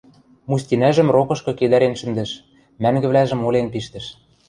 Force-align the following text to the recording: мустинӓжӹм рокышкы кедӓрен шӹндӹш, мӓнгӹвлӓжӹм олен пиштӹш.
мустинӓжӹм 0.49 1.07
рокышкы 1.15 1.51
кедӓрен 1.59 1.93
шӹндӹш, 1.99 2.31
мӓнгӹвлӓжӹм 2.81 3.41
олен 3.47 3.67
пиштӹш. 3.73 4.05